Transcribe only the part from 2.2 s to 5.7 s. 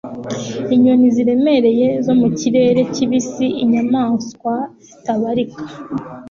kirere kibisi inyamanswa zitabarika